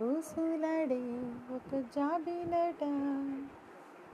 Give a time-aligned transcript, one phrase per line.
[0.00, 1.00] ఊసులాడే
[1.54, 2.84] ఒక జాబిలట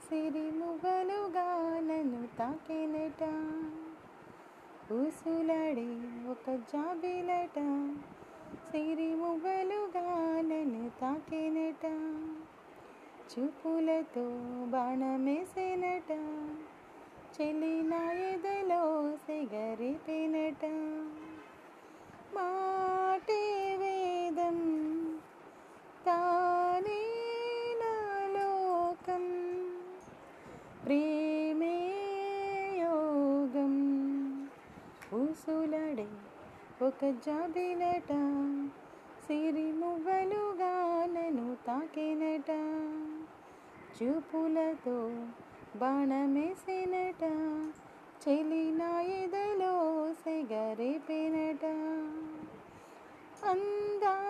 [0.04, 1.48] సిరిముగలుగా
[1.80, 3.22] నన్ను తాకినట
[4.94, 5.88] ఊసులాడే
[6.30, 7.58] ఒక జాబిలట
[8.68, 10.06] సిరిముగలుగా
[10.42, 11.84] నన్ను తాకినట
[13.30, 14.26] చూపులతో
[14.72, 16.10] బాణమేసినట
[17.36, 18.82] చెల్లి నా ఎదలో
[19.22, 20.64] సిగరిపినట
[22.34, 23.40] మాటే
[23.80, 24.58] వేదం
[26.06, 27.00] తానే
[27.80, 27.92] నా
[28.34, 29.24] లోకం
[30.84, 31.76] ప్రేమే
[32.80, 33.74] యోగం
[35.18, 36.08] ఊసులడే
[36.82, 38.08] ఒక జాబిలట
[39.26, 42.50] సిరిమువ్వలుగా నన్ను తాకినట.
[44.02, 45.26] చూపులతో
[45.76, 47.22] బాణమేసినట
[48.28, 51.64] చెలి నా ఎదలో సిగరిపినట.
[53.50, 54.23] అందాలే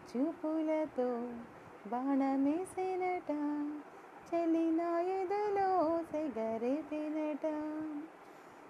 [0.09, 1.07] చూపులతో
[1.87, 3.31] బాణమేసినట
[4.27, 4.65] చెలి
[5.11, 5.69] ఎదలో
[6.11, 7.45] సెగరేపినట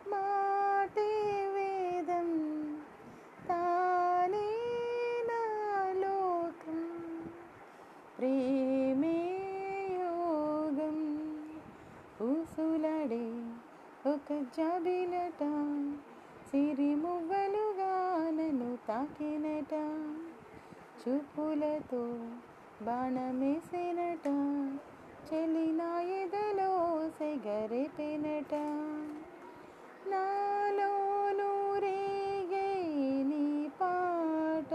[0.07, 1.09] మాటే
[1.47, 2.29] వేదం
[3.47, 4.47] తానే
[5.27, 5.41] నా
[5.95, 6.79] లోకం
[8.17, 9.17] ప్రేమే
[9.95, 10.99] యోగం.
[12.21, 13.25] ఊసులాడే
[14.05, 14.27] ఒక
[14.57, 15.00] జాబిలట
[17.01, 19.73] మువ్వలుగా నన్ను తాకినట.
[21.07, 22.29] చూపులతో
[22.81, 24.27] బాణమేసినట.
[25.33, 28.53] చెలి ఎదలో సెగరేపినట.
[30.09, 30.91] నాలో
[31.79, 34.73] రేగే నీ పాట.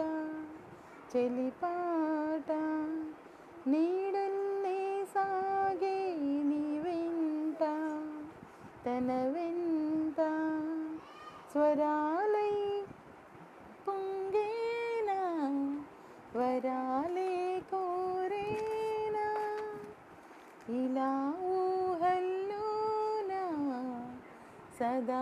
[1.17, 2.53] చెలి పాట.
[3.69, 4.06] నీ
[11.79, 12.53] స్వరాలై
[13.87, 15.17] పొంగేనా
[16.37, 17.33] వరాలే
[17.71, 19.25] కోరేనా
[20.77, 21.11] ఇలా
[21.57, 23.43] ఊహల్లోనా
[24.79, 25.21] సదా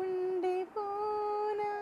[0.00, 1.72] ఉండిపోనా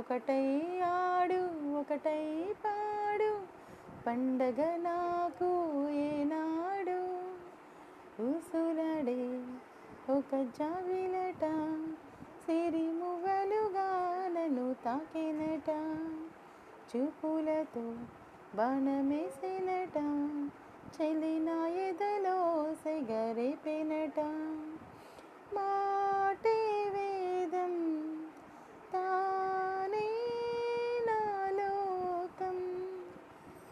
[0.00, 0.46] ఒకటై
[0.90, 1.40] ఆడు
[1.80, 2.24] ఒకటై
[2.64, 3.30] పాడు
[4.06, 5.50] పండగ నాకు
[6.06, 6.98] ఏనాడు
[8.22, 9.20] ఊసులాడే
[10.10, 11.44] ఒక జావిలట
[12.42, 12.89] సిరిమువ్వలుగా నన్ను
[14.84, 15.70] తాకినట
[16.90, 17.84] చూపులతో
[18.54, 19.98] బాణమేసినట
[20.94, 22.38] చెలి నా ఎదలో
[22.82, 24.18] సెగరేపినట
[25.54, 26.56] మాటే
[26.94, 27.74] వేదం
[28.92, 30.08] తానే
[31.08, 31.20] నా
[31.58, 32.58] లోకం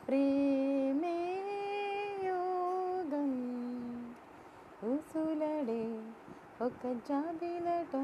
[0.06, 1.16] ప్రేమే
[2.28, 3.32] యోగం
[4.84, 5.82] ఊసులడే
[6.60, 7.94] ఒక జాబిలట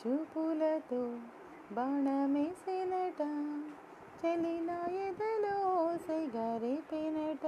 [0.00, 1.18] చూపులతో
[1.72, 3.20] బాణమేసినట
[4.20, 4.56] చెలి
[5.00, 5.58] ఎదలో
[5.96, 7.46] సెగరిపినట.